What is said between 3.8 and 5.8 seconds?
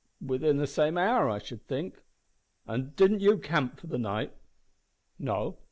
the night?" "No.